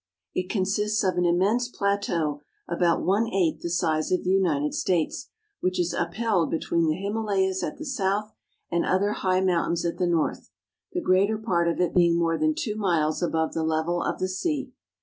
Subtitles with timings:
[0.33, 5.29] It consists of an immense plateau about one eighth the size of the United States,
[5.59, 8.33] which is upheld between the Himalayas at the south
[8.71, 10.49] and other high mountains at the north,
[10.91, 14.27] the greater part of it being more than two miles above the level of the
[14.27, 14.71] sea.